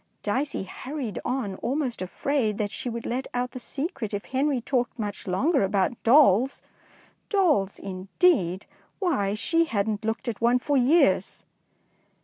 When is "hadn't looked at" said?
9.65-10.41